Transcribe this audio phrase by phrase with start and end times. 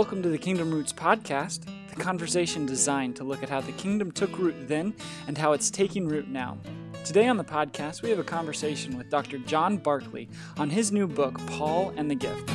[0.00, 4.10] Welcome to the Kingdom Roots podcast, the conversation designed to look at how the kingdom
[4.10, 4.94] took root then
[5.28, 6.56] and how it's taking root now.
[7.04, 9.36] Today on the podcast, we have a conversation with Dr.
[9.36, 12.48] John Barclay on his new book, Paul and the Gift.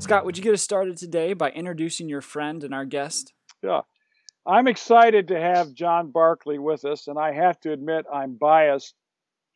[0.00, 3.32] Scott, would you get us started today by introducing your friend and our guest?
[3.64, 3.80] Yeah.
[4.46, 8.94] I'm excited to have John Barclay with us, and I have to admit I'm biased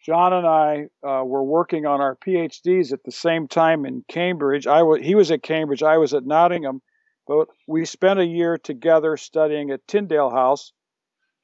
[0.06, 4.65] John and I uh, were working on our PhDs at the same time in Cambridge.
[4.69, 6.80] I he was at Cambridge, I was at Nottingham,
[7.27, 10.73] but we spent a year together studying at Tyndale House.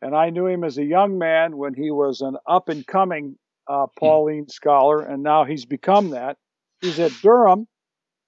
[0.01, 3.37] And I knew him as a young man when he was an up and coming
[3.67, 6.37] uh, Pauline scholar, and now he's become that.
[6.81, 7.67] He's at Durham,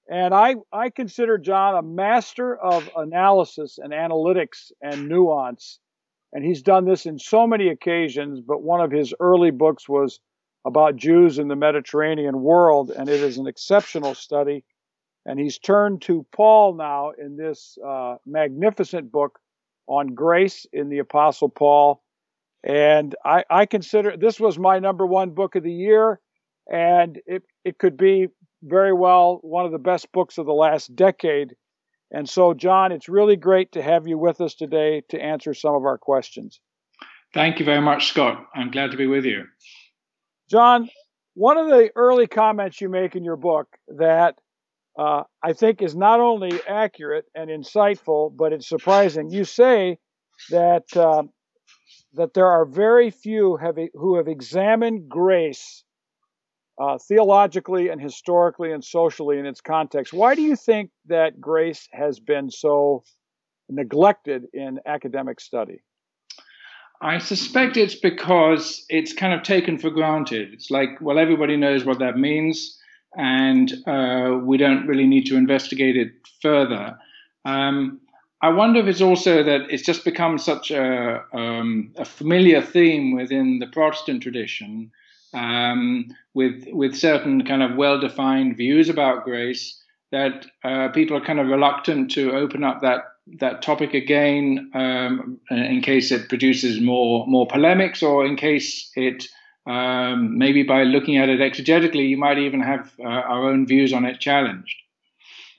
[0.09, 5.79] and I, I consider John a master of analysis and analytics and nuance.
[6.35, 10.19] And he's done this in so many occasions, but one of his early books was
[10.67, 14.65] about Jews in the Mediterranean world, and it is an exceptional study.
[15.25, 19.39] And he's turned to Paul now in this uh, magnificent book
[19.87, 22.03] on grace in the Apostle Paul.
[22.65, 26.19] And I, I, consider this was my number one book of the year,
[26.71, 28.29] and it, it could be
[28.63, 31.55] very well one of the best books of the last decade
[32.11, 35.75] and so, John, it's really great to have you with us today to answer some
[35.75, 36.61] of our questions.
[37.33, 38.47] Thank you very much, Scott.
[38.55, 39.45] I'm glad to be with you.
[40.49, 40.89] John,
[41.35, 44.37] one of the early comments you make in your book that
[44.97, 49.31] uh, I think is not only accurate and insightful, but it's surprising.
[49.31, 49.99] You say
[50.51, 51.25] that uh,
[52.13, 55.83] that there are very few have, who have examined grace
[56.79, 60.13] uh, theologically and historically and socially in its context.
[60.13, 63.05] Why do you think that grace has been so
[63.69, 65.83] neglected in academic study?
[67.01, 70.53] I suspect it's because it's kind of taken for granted.
[70.53, 72.79] It's like, well, everybody knows what that means,
[73.17, 76.97] and uh, we don't really need to investigate it further.
[77.45, 78.01] Um,
[78.41, 83.15] I wonder if it's also that it's just become such a, um, a familiar theme
[83.15, 84.91] within the Protestant tradition
[85.35, 89.81] um, with with certain kind of well-defined views about grace
[90.13, 93.05] that uh, people are kind of reluctant to open up that
[93.41, 99.27] that topic again um, in case it produces more more polemics or in case it
[99.67, 103.93] um, maybe by looking at it exegetically you might even have uh, our own views
[103.93, 104.77] on it challenged.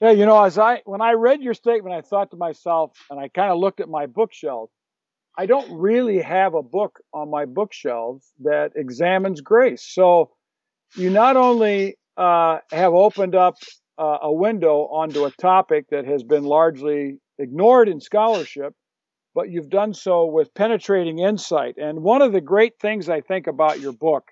[0.00, 3.18] Yeah, you know, as I when I read your statement, I thought to myself, and
[3.18, 4.70] I kind of looked at my bookshelf.
[5.36, 9.82] I don't really have a book on my bookshelves that examines grace.
[9.82, 10.30] So
[10.94, 13.56] you not only uh, have opened up
[13.98, 18.74] uh, a window onto a topic that has been largely ignored in scholarship,
[19.34, 21.76] but you've done so with penetrating insight.
[21.76, 24.30] And one of the great things I think about your book,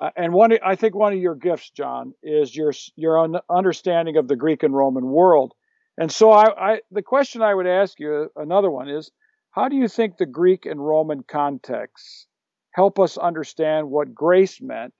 [0.00, 4.28] uh, and one I think one of your gifts, John, is your your understanding of
[4.28, 5.52] the Greek and Roman world.
[5.98, 9.10] And so, I, I the question I would ask you, another one is
[9.52, 12.26] how do you think the Greek and Roman contexts
[12.72, 14.94] help us understand what grace meant,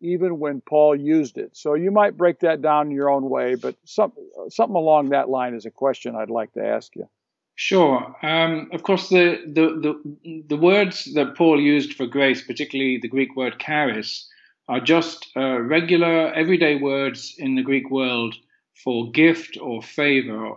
[0.00, 1.56] even when Paul used it?
[1.56, 4.12] So you might break that down in your own way, but some,
[4.48, 7.08] something along that line is a question I'd like to ask you.
[7.56, 8.14] Sure.
[8.22, 13.08] Um, of course, the, the, the, the, words that Paul used for grace, particularly the
[13.08, 14.28] Greek word charis,
[14.68, 18.34] are just uh, regular, everyday words in the Greek world
[18.84, 20.56] for gift or favor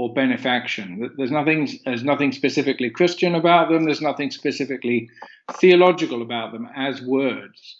[0.00, 1.12] or benefaction.
[1.18, 3.84] There's nothing, there's nothing specifically Christian about them.
[3.84, 5.10] There's nothing specifically
[5.52, 7.76] theological about them as words.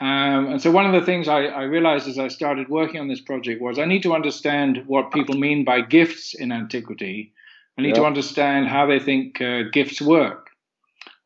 [0.00, 3.08] Um, and so one of the things I, I, realized as I started working on
[3.08, 7.32] this project was I need to understand what people mean by gifts in antiquity.
[7.76, 10.50] I need to understand how they think uh, gifts work.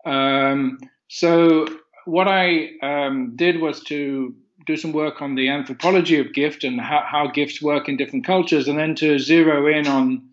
[0.06, 0.78] Um,
[1.08, 1.66] so
[2.06, 4.34] what I um, did was to
[4.66, 8.24] do some work on the anthropology of gift and how, how, gifts work in different
[8.24, 10.27] cultures, and then to zero in on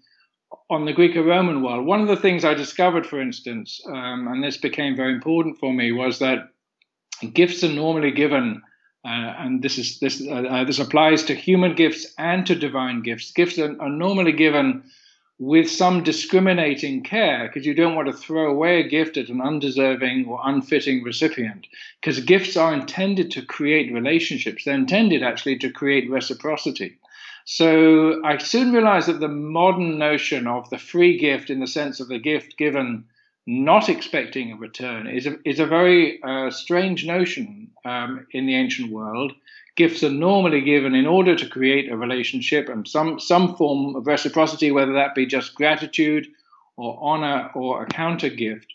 [0.69, 4.57] on the Greco-Roman world, one of the things I discovered, for instance, um, and this
[4.57, 6.49] became very important for me, was that
[7.33, 8.61] gifts are normally given,
[9.05, 13.01] uh, and this is this uh, uh, this applies to human gifts and to divine
[13.01, 13.31] gifts.
[13.31, 14.83] Gifts are, are normally given
[15.37, 19.41] with some discriminating care because you don't want to throw away a gift at an
[19.41, 21.67] undeserving or unfitting recipient.
[21.99, 24.63] Because gifts are intended to create relationships.
[24.63, 26.97] They're intended actually to create reciprocity
[27.45, 31.99] so I soon realized that the modern notion of the free gift, in the sense
[31.99, 33.05] of the gift given
[33.45, 38.55] not expecting a return, is a, is a very uh, strange notion um, in the
[38.55, 39.31] ancient world.
[39.75, 44.07] Gifts are normally given in order to create a relationship and some, some form of
[44.07, 46.27] reciprocity, whether that be just gratitude
[46.77, 48.73] or honor or a counter gift.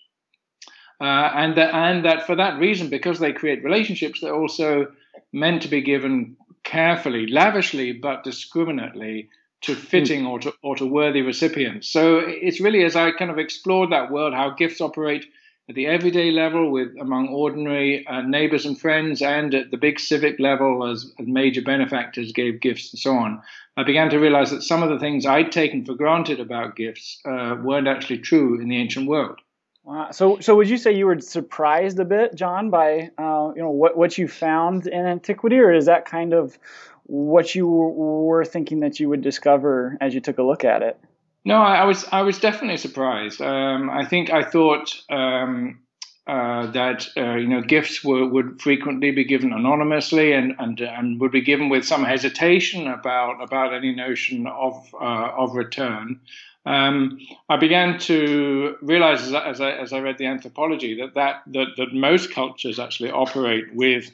[1.01, 4.93] Uh, and, that, and that for that reason, because they create relationships, they're also
[5.33, 9.29] meant to be given carefully, lavishly, but discriminately
[9.63, 9.81] to hmm.
[9.81, 11.89] fitting or to, or to worthy recipients.
[11.89, 15.27] So it's really as I kind of explored that world, how gifts operate
[15.69, 20.01] at the everyday level with among ordinary uh, neighbors and friends and at the big
[20.01, 23.41] civic level as, as, major benefactors gave gifts and so on,
[23.77, 27.21] I began to realize that some of the things I'd taken for granted about gifts
[27.25, 29.41] uh, weren't actually true in the ancient world.
[29.85, 30.11] Wow.
[30.11, 33.71] So, so would you say you were surprised a bit, John, by uh, you know
[33.71, 36.59] what what you found in antiquity, or is that kind of
[37.05, 40.99] what you were thinking that you would discover as you took a look at it?
[41.45, 43.41] No, I, I was I was definitely surprised.
[43.41, 45.81] Um, I think I thought um,
[46.27, 51.21] uh, that uh, you know gifts were, would frequently be given anonymously and, and and
[51.21, 56.21] would be given with some hesitation about about any notion of uh, of return.
[56.67, 57.19] Um,
[57.49, 61.69] I began to realize as, as, I, as I read the anthropology that, that that
[61.79, 64.11] that most cultures actually operate with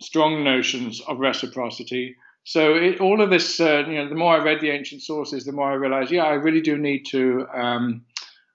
[0.00, 4.44] strong notions of reciprocity so it, all of this, uh, you know, the more I
[4.44, 8.04] read the ancient sources, the more I realized, yeah, I really do need to, um,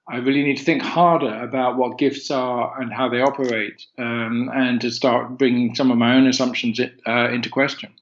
[0.08, 4.48] I really need to think harder about what gifts are and how they operate, um,
[4.54, 7.92] and to start bringing some of my own assumptions uh, into question.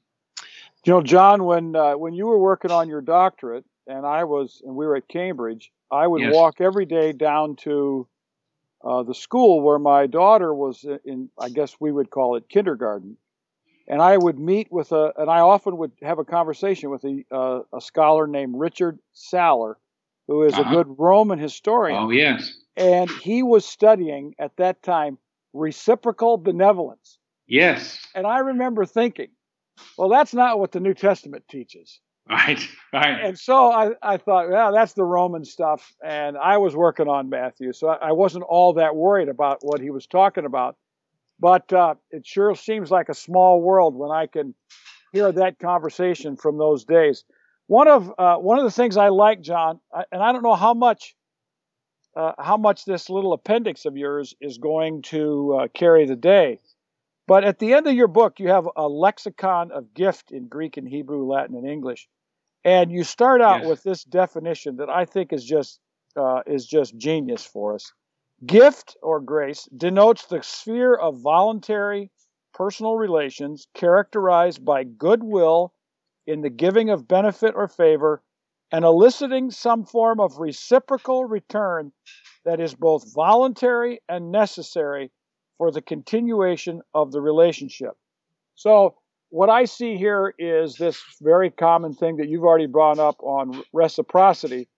[0.84, 4.62] You know, John, when uh, when you were working on your doctorate, and I was,
[4.64, 6.34] and we were at Cambridge, I would yes.
[6.34, 8.06] walk every day down to
[8.84, 11.30] uh, the school where my daughter was in.
[11.38, 13.16] I guess we would call it kindergarten
[13.88, 17.24] and I would meet with a, and I often would have a conversation with a,
[17.34, 19.74] uh, a scholar named Richard Saller,
[20.28, 20.70] who is uh-huh.
[20.70, 21.96] a good Roman historian.
[21.96, 22.52] Oh, yes.
[22.76, 25.18] And he was studying at that time
[25.54, 27.18] reciprocal benevolence.
[27.46, 27.98] Yes.
[28.14, 29.28] And I remember thinking,
[29.96, 31.98] well, that's not what the New Testament teaches.
[32.30, 32.60] Right,
[32.92, 33.24] right.
[33.24, 35.94] And so I, I thought, yeah, that's the Roman stuff.
[36.04, 39.80] And I was working on Matthew, so I, I wasn't all that worried about what
[39.80, 40.76] he was talking about.
[41.40, 44.54] But uh, it sure seems like a small world when I can
[45.12, 47.24] hear that conversation from those days.
[47.66, 49.80] One of uh, one of the things I like, John,
[50.12, 51.14] and I don't know how much
[52.14, 56.58] uh, how much this little appendix of yours is going to uh, carry the day,
[57.26, 60.76] but at the end of your book, you have a lexicon of gift in Greek
[60.76, 62.08] and Hebrew, Latin, and English,
[62.64, 63.68] and you start out yes.
[63.68, 65.80] with this definition that I think is just
[66.16, 67.92] uh, is just genius for us.
[68.44, 72.10] Gift or grace denotes the sphere of voluntary
[72.54, 75.72] personal relations characterized by goodwill
[76.26, 78.22] in the giving of benefit or favor
[78.70, 81.92] and eliciting some form of reciprocal return
[82.44, 85.10] that is both voluntary and necessary
[85.56, 87.96] for the continuation of the relationship.
[88.54, 88.96] So,
[89.30, 93.62] what I see here is this very common thing that you've already brought up on
[93.72, 94.68] reciprocity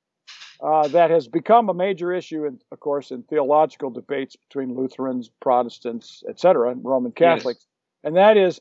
[0.62, 5.30] uh, that has become a major issue, in, of course, in theological debates between Lutherans,
[5.40, 7.60] Protestants, etc., and Roman Catholics.
[7.60, 7.66] Yes.
[8.04, 8.60] And that is,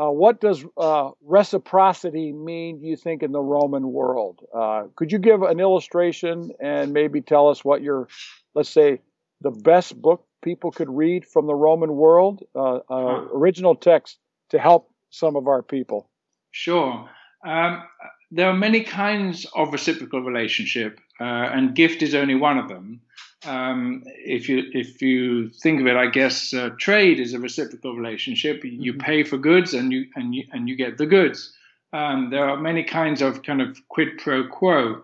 [0.00, 4.40] uh, what does uh, reciprocity mean, do you think, in the Roman world?
[4.54, 8.08] Uh, could you give an illustration and maybe tell us what your,
[8.54, 9.00] let's say,
[9.40, 13.26] the best book people could read from the Roman world, uh, huh.
[13.34, 14.18] original text
[14.50, 16.08] to help some of our people?
[16.50, 17.08] Sure.
[17.46, 17.82] Um,
[18.30, 23.00] there are many kinds of reciprocal relationship, uh, and gift is only one of them.
[23.46, 27.94] Um, if you if you think of it, I guess uh, trade is a reciprocal
[27.94, 28.64] relationship.
[28.64, 29.00] You mm-hmm.
[29.00, 31.52] pay for goods, and you and you and you get the goods.
[31.92, 35.02] Um, there are many kinds of kind of quid pro quo.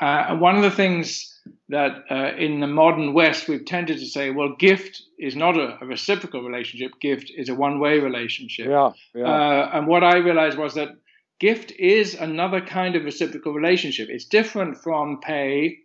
[0.00, 1.29] Uh, and one of the things
[1.68, 5.78] that uh, in the modern West we've tended to say, well, gift is not a,
[5.80, 6.92] a reciprocal relationship.
[7.00, 8.66] Gift is a one-way relationship.
[8.68, 9.24] Yeah, yeah.
[9.24, 10.90] Uh, and what I realized was that
[11.38, 14.08] gift is another kind of reciprocal relationship.
[14.10, 15.78] It's different from pay.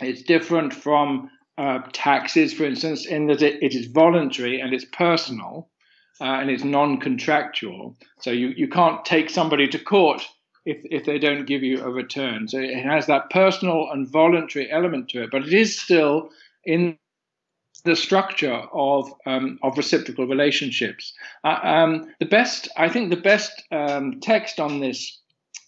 [0.00, 4.86] It's different from uh, taxes, for instance, in that it, it is voluntary and it's
[4.86, 5.70] personal
[6.20, 7.96] uh, and it's non-contractual.
[8.20, 10.22] So you, you can't take somebody to court
[10.70, 12.48] if, if they don't give you a return.
[12.48, 16.30] So it has that personal and voluntary element to it, but it is still
[16.64, 16.96] in
[17.84, 21.14] the structure of um, of reciprocal relationships.
[21.44, 25.18] Uh, um, the best, I think, the best um, text on this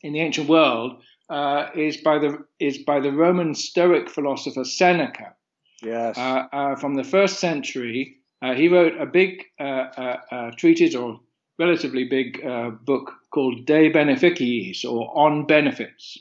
[0.02, 5.34] in the ancient world uh, is by the is by the Roman Stoic philosopher Seneca.
[5.82, 6.16] Yes.
[6.16, 11.18] Uh, uh from the first century, uh, he wrote a big uh, treatise or
[11.58, 12.42] relatively big
[12.84, 16.18] book called De Beneficiis, or On Benefits.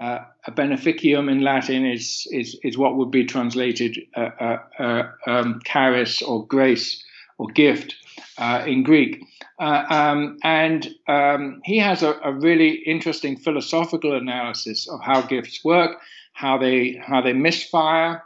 [0.00, 5.02] Uh, a beneficium in Latin is, is, is what would be translated uh, uh, uh
[5.28, 7.04] um, charis or grace
[7.38, 7.94] or gift
[8.38, 9.22] uh, in Greek.
[9.60, 15.62] Uh, um, and um, he has a, a, really interesting philosophical analysis of how gifts
[15.64, 15.98] work,
[16.32, 18.24] how they, how they misfire,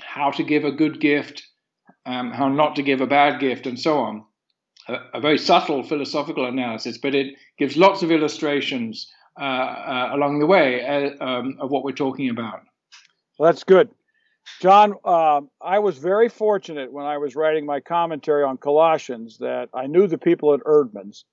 [0.00, 1.42] how to give a good gift,
[2.04, 4.24] um, how not to give a bad gift, and so on.
[4.88, 10.38] A, a, very subtle philosophical analysis, but it gives lots of illustrations uh, uh, along
[10.38, 12.60] the way uh, um, of what we're talking about.
[13.38, 13.90] Well, that's good.
[14.60, 19.68] John, uh, I was very fortunate when I was writing my commentary on Colossians that
[19.74, 21.24] I knew the people at Eerdmans.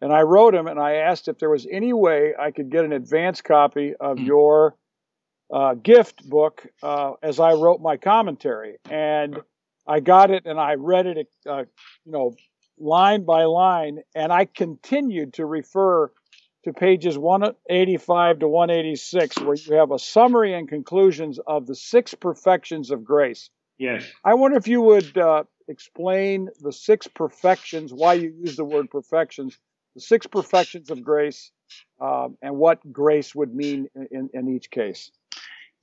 [0.00, 2.84] And I wrote him and I asked if there was any way I could get
[2.84, 4.26] an advance copy of mm-hmm.
[4.26, 4.76] your
[5.52, 8.76] uh, gift book uh, as I wrote my commentary.
[8.90, 9.40] And
[9.86, 11.64] I got it and I read it, uh,
[12.04, 12.34] you know,
[12.78, 14.00] line by line.
[14.14, 16.10] And I continued to refer
[16.64, 22.14] to pages 185 to 186, where you have a summary and conclusions of the six
[22.14, 23.50] perfections of grace.
[23.78, 24.04] Yes.
[24.24, 28.90] I wonder if you would uh, explain the six perfections, why you use the word
[28.90, 29.58] perfections,
[29.94, 31.50] the six perfections of grace,
[32.00, 35.10] um, and what grace would mean in, in each case.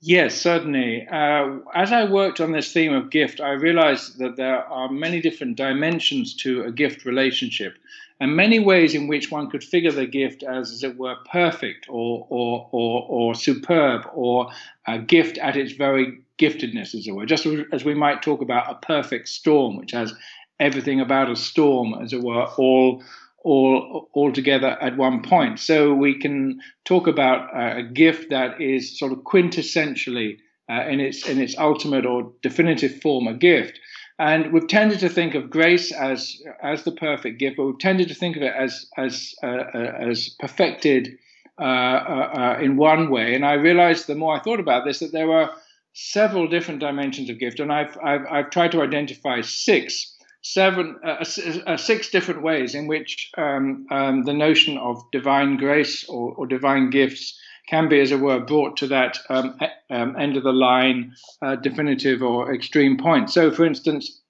[0.04, 1.06] Yes, certainly.
[1.06, 5.20] Uh, as I worked on this theme of gift, I realized that there are many
[5.20, 7.78] different dimensions to a gift relationship
[8.18, 11.86] and many ways in which one could figure the gift as, as it were, perfect
[11.88, 14.48] or, or, or, or superb or
[14.88, 17.24] a gift at its very giftedness, as it were.
[17.24, 20.12] Just as we might talk about a perfect storm, which has
[20.58, 23.04] everything about a storm, as it were, all
[23.44, 25.58] all all together at one point.
[25.58, 30.38] So we can talk about a gift that is sort of quintessentially
[30.70, 33.78] uh, in its in its ultimate or definitive form a gift.
[34.18, 38.08] And we've tended to think of grace as as the perfect gift, but we've tended
[38.08, 41.18] to think of it as as uh, uh, as perfected
[41.60, 43.34] uh, uh, uh, in one way.
[43.34, 45.50] And I realized the more I thought about this that there were
[45.92, 50.11] several different dimensions of gift, and I've I've, I've tried to identify six
[50.42, 51.24] seven, uh,
[51.66, 56.46] uh, six different ways in which um, um, the notion of divine grace or, or,
[56.46, 59.58] divine gifts can be, as it were, brought to that um,
[59.88, 63.30] um, end of the line, uh, definitive or extreme point.
[63.30, 64.20] So, for instance,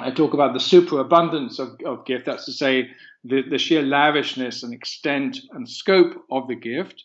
[0.00, 2.90] I talk about the superabundance of, of gift, that's to say,
[3.24, 7.04] the, the sheer lavishness and extent and scope of the gift.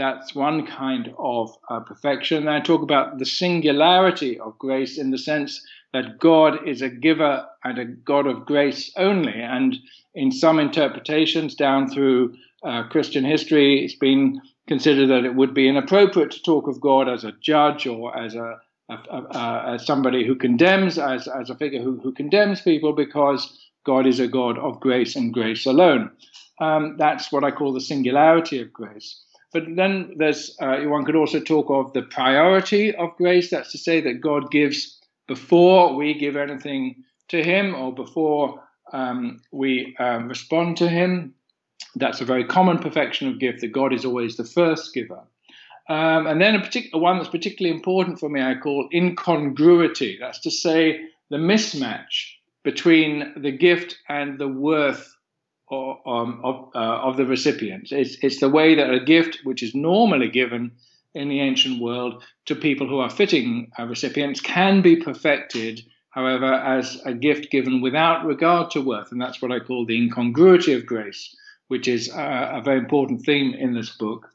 [0.00, 2.38] That's one kind of uh, perfection.
[2.38, 6.88] And I talk about the singularity of grace in the sense that God is a
[6.88, 9.34] giver and a God of grace only.
[9.34, 9.76] And
[10.14, 15.68] in some interpretations down through uh, Christian history, it's been considered that it would be
[15.68, 21.28] inappropriate to talk of God as a judge or as a, somebody who condemns, as,
[21.28, 25.34] as a figure who, who condemns people, because God is a God of grace and
[25.34, 26.10] grace alone.
[26.58, 29.22] Um, that's what I call the singularity of grace.
[29.52, 33.50] But then there's uh, one could also talk of the priority of grace.
[33.50, 39.40] That's to say that God gives before we give anything to Him or before um,
[39.52, 41.34] we um, respond to Him.
[41.96, 45.22] That's a very common perfection of gift that God is always the first giver.
[45.88, 50.18] Um, and then a particular one that's particularly important for me, I call incongruity.
[50.20, 55.16] That's to say, the mismatch between the gift and the worth
[55.70, 57.92] um, of, uh, of the recipients.
[57.92, 60.72] It's, it's the way that a gift, which is normally given,
[61.14, 67.00] in the ancient world to people who are fitting recipients can be perfected, however, as
[67.04, 69.10] a gift given without regard to worth.
[69.12, 71.34] And that's what I call the incongruity of grace,
[71.68, 74.28] which is uh, a very important theme in this book.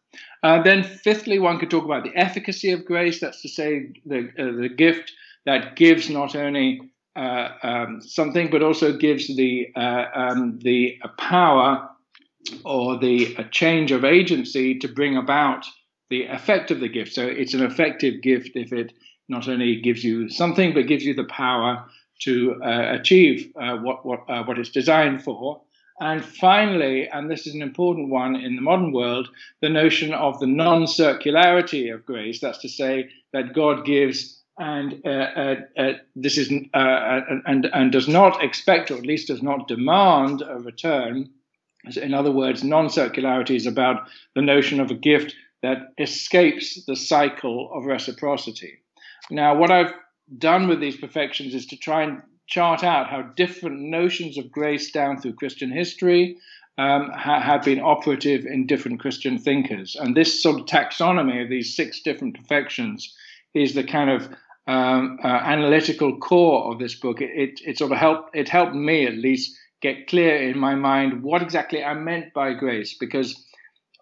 [0.44, 3.20] Uh, then, fifthly, one could talk about the efficacy of grace.
[3.20, 5.12] That's to say, the, uh, the gift
[5.46, 6.82] that gives not only
[7.16, 11.90] uh, um, something, but also gives the uh, um, the power
[12.64, 15.66] or the change of agency to bring about
[16.10, 17.14] the effect of the gift.
[17.14, 18.94] So it's an effective gift if it
[19.28, 21.86] not only gives you something, but gives you the power
[22.22, 25.62] to uh, achieve uh, what what uh, what it's designed for.
[26.00, 29.30] And finally, and this is an important one in the modern world,
[29.62, 32.42] the notion of the non-circularity of grace.
[32.42, 38.08] That's to say that God gives and uh, uh, uh, this is and and does
[38.08, 41.30] not expect, or at least does not demand, a return.
[42.02, 47.72] In other words, non-circularity is about the notion of a gift that escapes the cycle
[47.74, 48.80] of reciprocity.
[49.30, 49.94] Now, what I've
[50.38, 54.92] done with these perfections is to try and chart out how different notions of grace
[54.92, 56.38] down through Christian history
[56.78, 59.96] um, ha- have been operative in different Christian thinkers.
[59.96, 63.16] And this sort of taxonomy of these six different perfections
[63.54, 64.30] is the kind of
[64.68, 67.22] um, uh, analytical core of this book.
[67.22, 70.76] It, it, it sort of helped it helped me at least get clear in my
[70.76, 73.46] mind what exactly I meant by grace because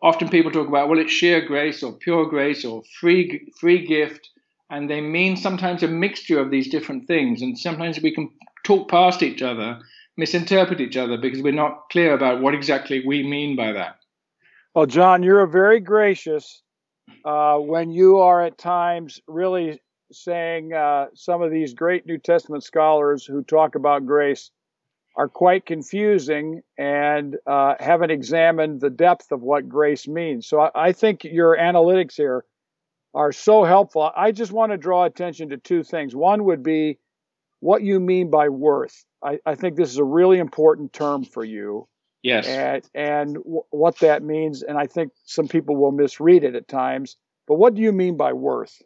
[0.02, 4.30] often people talk about well it's sheer grace or pure grace or free free gift
[4.70, 8.30] and they mean sometimes a mixture of these different things and sometimes we can
[8.64, 9.80] talk past each other
[10.16, 13.96] misinterpret each other because we're not clear about what exactly we mean by that
[14.76, 16.62] well john you're very gracious
[17.26, 19.82] uh, when you are at times really
[20.16, 24.52] saying uh, some of these great new testament scholars who talk about grace
[25.16, 30.48] are quite confusing and uh, haven't examined the depth of what grace means.
[30.48, 32.44] So I, I think your analytics here
[33.14, 34.12] are so helpful.
[34.16, 36.16] I just want to draw attention to two things.
[36.16, 36.98] One would be
[37.60, 39.06] what you mean by worth.
[39.24, 41.88] I, I think this is a really important term for you.
[42.24, 42.48] Yes.
[42.48, 44.64] And, and w- what that means.
[44.64, 47.18] And I think some people will misread it at times.
[47.48, 48.82] But what do you mean by worth?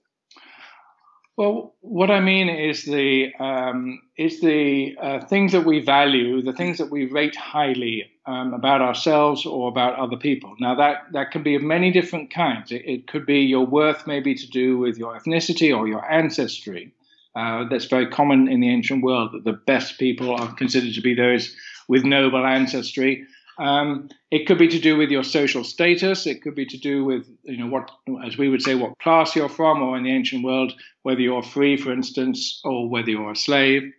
[1.38, 6.52] Well, what I mean is the um, is the uh, things that we value, the
[6.52, 10.56] things that we rate highly um, about ourselves or about other people.
[10.60, 12.72] Now that that can be of many different kinds.
[12.72, 16.92] It, it could be your worth, maybe to do with your ethnicity or your ancestry.
[17.36, 19.32] Uh, that's very common in the ancient world.
[19.34, 21.56] That the best people are considered to be those
[21.88, 23.28] with noble ancestry.
[23.60, 26.28] Um, it could be to do with your social status.
[26.28, 27.90] It could be to do with, you know, what,
[28.26, 30.74] as we would say, what class you're from, or in the ancient world,
[31.04, 33.92] whether you're free, for instance, or whether you're a slave.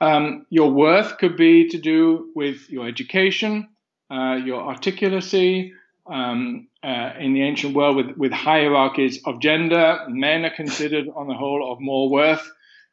[0.00, 3.68] Um, your worth could be to do with your education,
[4.10, 5.72] uh, your articulacy.
[6.06, 11.28] Um, uh, in the ancient world, with, with hierarchies of gender, men are considered, on
[11.28, 12.50] the whole, of more worth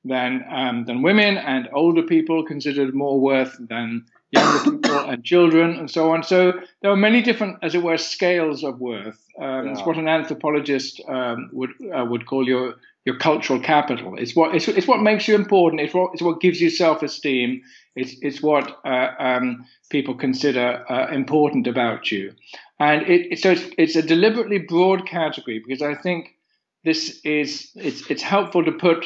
[0.07, 5.75] than um, than women, and older people considered more worth than younger people and children
[5.75, 6.23] and so on.
[6.23, 9.23] So there are many different, as it were, scales of worth.
[9.39, 9.71] Um, yeah.
[9.71, 14.17] It's what an anthropologist um, would uh, would call your your cultural capital.
[14.17, 15.81] It's what it's, it's what makes you important.
[15.81, 17.61] It's what it's what gives you self esteem.
[17.95, 22.33] It's it's what uh, um, people consider uh, important about you,
[22.79, 26.35] and it, so it's it's a deliberately broad category because I think
[26.83, 29.05] this is it's it's helpful to put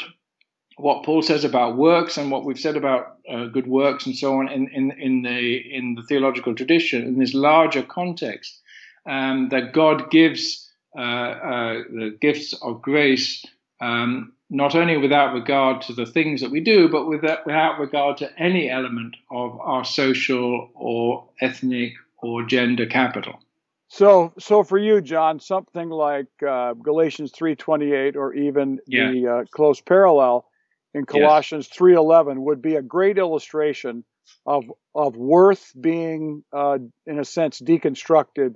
[0.82, 4.40] what Paul says about works and what we've said about uh, good works and so
[4.40, 8.60] on in, in, in, the, in the theological tradition, in this larger context,
[9.06, 13.46] um, that God gives uh, uh, the gifts of grace
[13.80, 18.18] um, not only without regard to the things that we do, but without, without regard
[18.18, 23.40] to any element of our social or ethnic or gender capital.
[23.88, 29.12] So, so for you, John, something like uh, Galatians three twenty eight, or even yeah.
[29.12, 30.46] the uh, close parallel,
[30.94, 31.78] in Colossians yes.
[31.78, 34.04] 3:11 would be a great illustration
[34.46, 38.56] of of worth being, uh, in a sense, deconstructed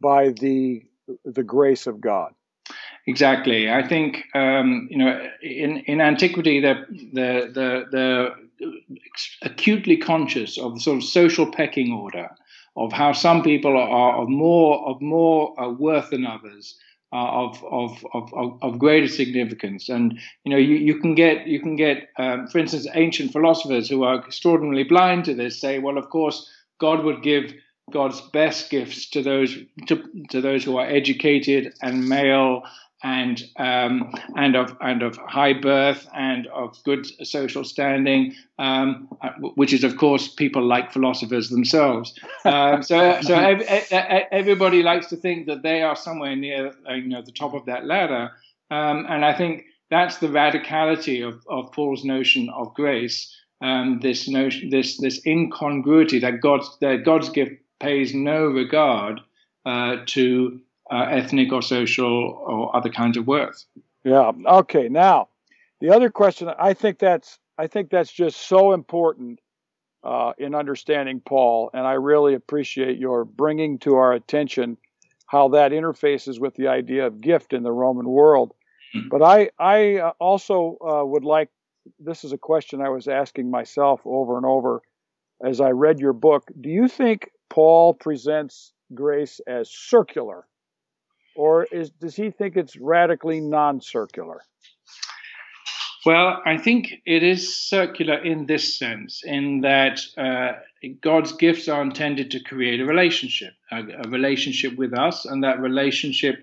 [0.00, 0.82] by the
[1.24, 2.32] the grace of God.
[3.06, 3.70] Exactly.
[3.70, 6.74] I think um, you know in in antiquity the
[7.12, 8.30] the the, the
[9.42, 12.28] acutely conscious of the sort of social pecking order
[12.76, 16.76] of how some people are of more of more uh, worth than others
[17.12, 19.88] of, of, of, of, greater significance.
[19.88, 23.88] And you know, you, you can get you can get, um, for instance, ancient philosophers
[23.88, 27.52] who are extraordinarily blind to this say, well, of course, God would give
[27.90, 29.56] God's best gifts to those
[29.88, 32.62] to, to those who are educated and male
[33.02, 39.08] and um, and of and of high birth and of good social standing, um,
[39.54, 42.18] which is of course people like philosophers themselves.
[42.44, 43.62] Um, so so ev-
[44.30, 47.64] everybody likes to think that they are somewhere near uh, you know the top of
[47.66, 48.30] that ladder,
[48.70, 53.34] um, and I think that's the radicality of, of Paul's notion of grace.
[53.62, 59.20] Um, this notion, this this incongruity that God's that God's gift pays no regard
[59.66, 60.60] uh, to
[60.90, 63.64] uh, ethnic or social or other kinds of worth.
[64.04, 64.32] Yeah.
[64.46, 64.88] Okay.
[64.88, 65.28] Now,
[65.80, 69.40] the other question I think that's I think that's just so important
[70.02, 74.78] uh, in understanding Paul, and I really appreciate your bringing to our attention
[75.26, 78.52] how that interfaces with the idea of gift in the Roman world.
[78.94, 79.08] Mm-hmm.
[79.10, 81.50] But I I uh, also uh, would like
[81.98, 84.82] this is a question I was asking myself over and over
[85.44, 86.50] as I read your book.
[86.60, 90.46] Do you think Paul presents grace as circular
[91.40, 94.42] or is does he think it's radically non-circular?
[96.04, 100.52] Well, I think it is circular in this sense, in that uh,
[101.00, 105.60] God's gifts are intended to create a relationship, a, a relationship with us, and that
[105.60, 106.36] relationship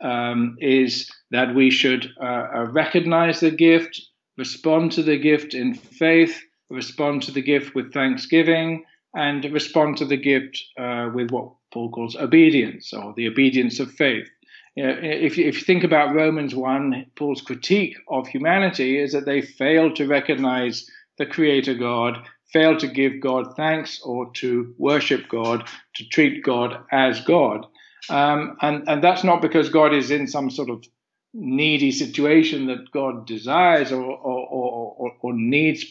[0.00, 4.00] um, is that we should uh, uh, recognize the gift,
[4.38, 6.38] respond to the gift in faith,
[6.70, 11.90] respond to the gift with thanksgiving, and respond to the gift uh, with what Paul
[11.90, 14.28] calls obedience or the obedience of faith.
[14.74, 19.12] You know, if, you, if you think about Romans 1, Paul's critique of humanity is
[19.12, 22.18] that they fail to recognize the Creator God,
[22.52, 27.66] fail to give God thanks or to worship God, to treat God as God.
[28.10, 30.84] Um, and, and that's not because God is in some sort of
[31.32, 35.84] needy situation that God desires or, or, or, or needs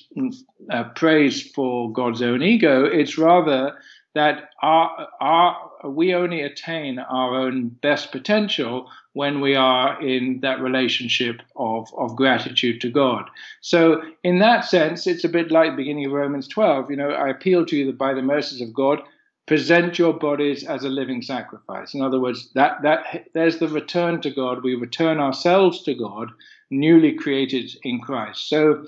[0.71, 2.85] uh, praise for God's own ego.
[2.85, 3.77] It's rather
[4.15, 10.59] that our, our, we only attain our own best potential when we are in that
[10.59, 13.29] relationship of, of gratitude to God.
[13.61, 16.91] So, in that sense, it's a bit like the beginning of Romans 12.
[16.91, 19.01] You know, I appeal to you that by the mercies of God,
[19.45, 21.93] present your bodies as a living sacrifice.
[21.93, 24.63] In other words, that, that there's the return to God.
[24.63, 26.29] We return ourselves to God,
[26.69, 28.47] newly created in Christ.
[28.47, 28.85] So,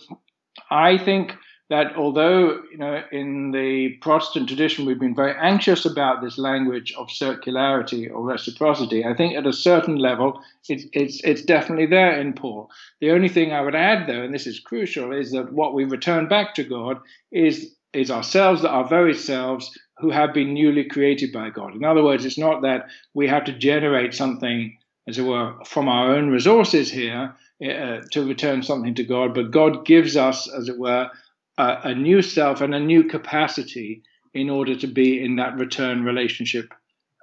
[0.71, 1.35] I think
[1.69, 6.93] that although you know in the Protestant tradition we've been very anxious about this language
[6.97, 12.19] of circularity or reciprocity, I think at a certain level it's it's it's definitely there
[12.19, 12.69] in Paul.
[13.01, 15.85] The only thing I would add though, and this is crucial, is that what we
[15.85, 16.99] return back to God
[17.31, 21.75] is is ourselves, that our very selves who have been newly created by God.
[21.75, 25.87] In other words, it's not that we have to generate something, as it were, from
[25.87, 30.67] our own resources here uh, to return something to God, but God gives us, as
[30.67, 31.09] it were,
[31.57, 36.03] a, a new self and a new capacity in order to be in that return
[36.03, 36.73] relationship.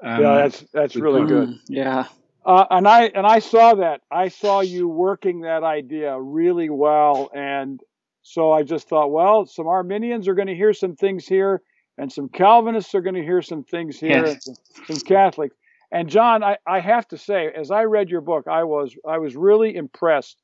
[0.02, 1.50] Um, yeah, that's that's really good.
[1.50, 2.06] Mm, yeah.
[2.44, 4.00] Uh, and I and I saw that.
[4.10, 7.80] I saw you working that idea really well, and
[8.22, 11.62] so I just thought, well, some Arminians are going to hear some things here,
[11.98, 14.32] and some Calvinists are going to hear some things here, yes.
[14.32, 14.54] and some,
[14.86, 15.54] some Catholics.
[15.92, 19.18] And John, I, I have to say, as I read your book, I was I
[19.18, 20.38] was really impressed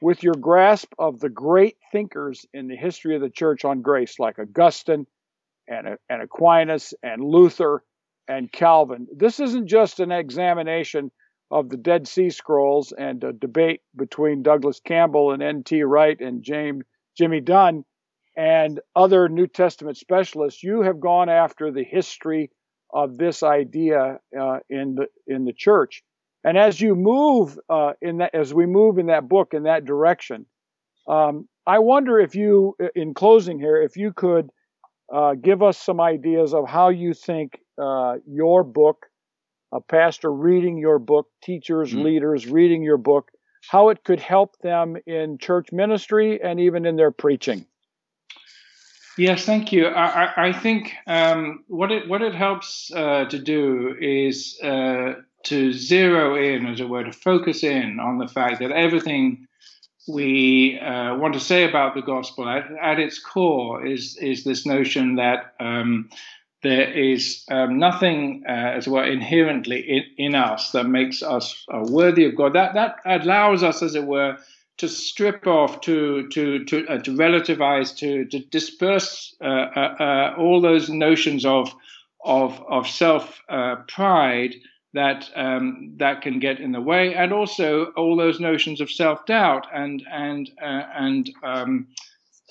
[0.00, 4.18] with your grasp of the great thinkers in the history of the church on grace,
[4.18, 5.06] like Augustine
[5.68, 7.84] and, and Aquinas and Luther
[8.28, 9.06] and Calvin.
[9.14, 11.10] This isn't just an examination
[11.50, 15.82] of the Dead Sea Scrolls and a debate between Douglas Campbell and N.T.
[15.82, 16.84] Wright and James
[17.18, 17.84] Jimmy Dunn
[18.36, 20.62] and other New Testament specialists.
[20.62, 22.50] You have gone after the history
[22.92, 26.02] of this idea uh, in the in the church.
[26.44, 29.84] And as you move uh, in that, as we move in that book in that
[29.84, 30.46] direction,
[31.08, 34.50] um, I wonder if you, in closing here, if you could
[35.12, 39.06] uh, give us some ideas of how you think uh, your book,
[39.72, 42.02] a pastor reading your book, teachers, mm-hmm.
[42.02, 43.30] leaders reading your book,
[43.68, 47.66] how it could help them in church ministry and even in their preaching.
[49.18, 49.86] Yes, thank you.
[49.86, 55.72] I, I think um, what it what it helps uh, to do is uh, to
[55.72, 59.46] zero in, as it were, to focus in on the fact that everything
[60.08, 64.66] we uh, want to say about the gospel at, at, its core is is this
[64.66, 66.08] notion that um,
[66.62, 71.64] there is um, nothing, uh, as it were, inherently in, in, us that makes us
[71.72, 72.54] uh, worthy of God.
[72.54, 74.36] That that allows us, as it were,
[74.78, 80.60] to strip off, to to to uh, to relativize, to to disperse uh, uh, all
[80.60, 81.74] those notions of
[82.24, 83.40] of of self
[83.88, 84.54] pride
[84.92, 89.24] that um, that can get in the way, and also all those notions of self
[89.26, 91.86] doubt and and uh, and um,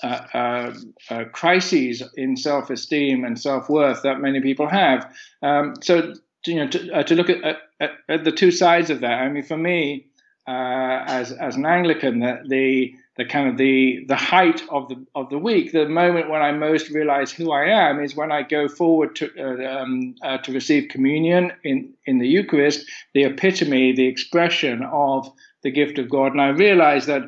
[0.02, 0.74] uh, uh,
[1.10, 5.14] uh, crises in self esteem and self worth that many people have.
[5.42, 6.14] Um, so
[6.46, 9.20] you know to, uh, to look at, at, at, the two sides of that.
[9.20, 10.06] I mean, for me,
[10.48, 14.96] uh, as as an Anglican, the, the the kind of the the height of the
[15.14, 18.42] of the week, the moment when I most realize who I am is when I
[18.42, 23.92] go forward to uh, um, uh, to receive communion in in the Eucharist, the epitome,
[23.92, 25.30] the expression of
[25.62, 27.24] the gift of God, and I realize that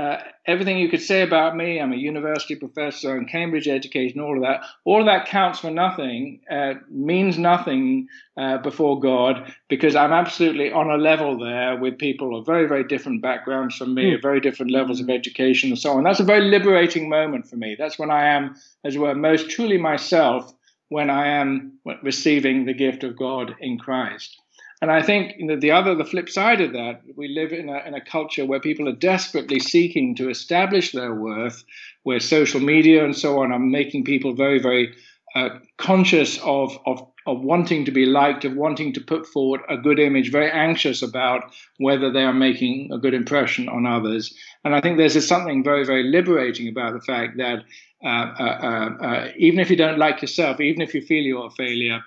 [0.00, 4.34] uh, everything you could say about me, I'm a university professor and Cambridge education, all
[4.34, 8.08] of that, all of that counts for nothing, uh, means nothing
[8.38, 12.84] uh, before God, because I'm absolutely on a level there with people of very, very
[12.84, 14.22] different backgrounds from me, mm.
[14.22, 16.04] very different levels of education and so on.
[16.04, 17.76] That's a very liberating moment for me.
[17.78, 20.50] That's when I am, as it were, most truly myself
[20.88, 24.34] when I am receiving the gift of God in Christ.
[24.82, 27.68] And I think you know, the other, the flip side of that, we live in
[27.68, 31.64] a, in a culture where people are desperately seeking to establish their worth,
[32.04, 34.94] where social media and so on are making people very, very
[35.34, 39.76] uh, conscious of, of, of wanting to be liked, of wanting to put forward a
[39.76, 44.34] good image, very anxious about whether they are making a good impression on others.
[44.64, 47.58] And I think there's something very, very liberating about the fact that
[48.02, 51.46] uh, uh, uh, uh even if you don't like yourself, even if you feel you're
[51.46, 52.00] a failure,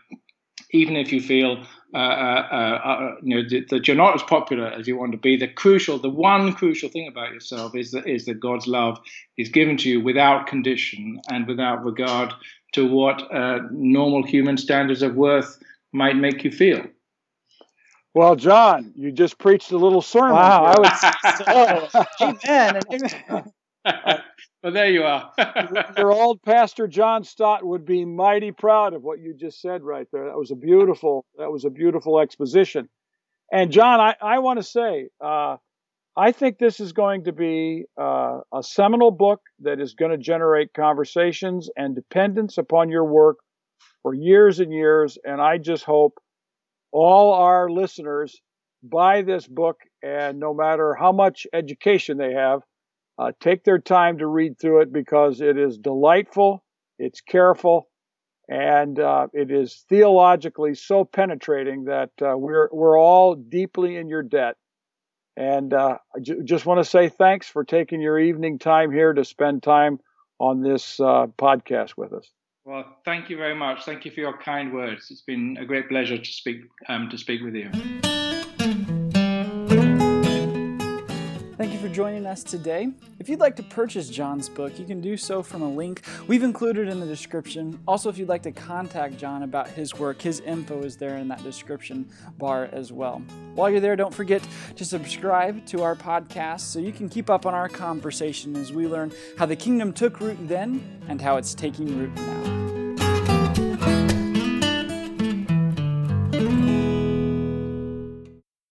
[0.72, 4.23] even if you feel uh, uh, uh, uh, you know that, that, you're not as
[4.23, 5.38] popular as you want to be.
[5.38, 8.99] The crucial, the one crucial thing about yourself is that is that God's love
[9.38, 12.34] is given to you without condition and without regard
[12.73, 15.60] to what uh, normal human standards of worth
[15.91, 16.84] might make you feel.
[18.15, 20.34] Well, John, you just preached a little sermon.
[20.34, 20.99] Wow, I was
[22.17, 22.38] so,
[23.86, 24.19] amen.
[24.63, 25.30] Well, there you are.
[25.97, 30.08] Your old pastor John Stott would be mighty proud of what you just said right
[30.13, 30.26] there.
[30.26, 31.26] That was a beautiful.
[31.38, 32.88] That was a beautiful exposition.
[33.52, 35.58] And John, I, I want to say, uh,
[36.15, 40.17] I think this is going to be uh, a seminal book that is going to
[40.17, 43.39] generate conversations and dependence upon your work
[44.02, 45.17] for years and years.
[45.26, 46.19] And I just hope
[46.91, 48.39] all our listeners
[48.82, 52.62] buy this book and no matter how much education they have,
[53.17, 56.63] uh, take their time to read through it because it is delightful,
[56.97, 57.89] it's careful,
[58.49, 64.23] and uh, it is theologically so penetrating that uh, we're we're all deeply in your
[64.23, 64.56] debt.
[65.36, 69.13] And uh, I j- just want to say thanks for taking your evening time here
[69.13, 69.99] to spend time
[70.39, 72.30] on this uh, podcast with us.
[72.65, 73.84] Well, thank you very much.
[73.84, 75.08] Thank you for your kind words.
[75.10, 77.71] It's been a great pleasure to speak um, to speak with you.
[81.63, 82.89] Thank you for joining us today.
[83.19, 86.43] If you'd like to purchase John's book, you can do so from a link we've
[86.43, 87.80] included in the description.
[87.88, 91.30] Also, if you'd like to contact John about his work, his info is there in
[91.30, 92.06] that description
[92.38, 93.19] bar as well.
[93.56, 94.45] While you're there, don't forget
[94.76, 98.86] to subscribe to our podcast so you can keep up on our conversation as we
[98.86, 102.83] learn how the kingdom took root then and how it's taking root now.